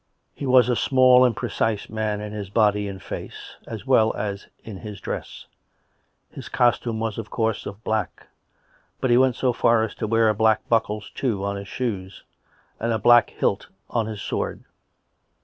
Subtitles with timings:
[0.33, 4.47] He was a small and precise man in his body and face, as well as
[4.63, 5.45] in his dress;
[6.31, 8.25] his costume was, of course, of black;
[8.99, 12.23] but he went so far as to wear black buckles, too, on his shoes,
[12.79, 14.63] and a black hilt on his sword.